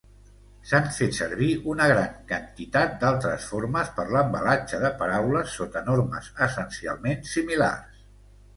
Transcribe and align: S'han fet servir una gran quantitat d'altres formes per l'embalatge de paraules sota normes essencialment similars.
S'han 0.69 0.85
fet 0.93 1.11
servir 1.17 1.49
una 1.73 1.89
gran 1.91 2.15
quantitat 2.31 2.95
d'altres 3.03 3.45
formes 3.51 3.93
per 3.99 4.07
l'embalatge 4.15 4.81
de 4.87 4.93
paraules 5.05 5.55
sota 5.61 5.87
normes 5.93 6.33
essencialment 6.49 7.25
similars. 7.37 8.05